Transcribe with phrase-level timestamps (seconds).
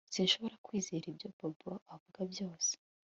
[0.13, 2.71] Sinshobora kwizera ibyo Bobo avuga byose